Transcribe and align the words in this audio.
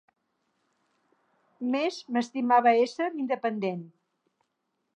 Més 1.75 1.99
m'estimava 2.15 2.73
ésser 2.87 3.09
independent. 3.25 3.85